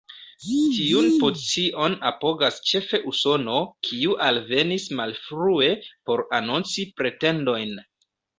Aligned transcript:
Tiun 0.43 1.09
pozicion 1.23 1.97
apogas 2.09 2.57
ĉefe 2.69 3.01
Usono, 3.11 3.59
kiu 3.89 4.17
alvenis 4.29 4.87
malfrue 5.01 5.69
por 6.11 6.25
anonci 6.41 6.89
pretendojn. 7.03 7.79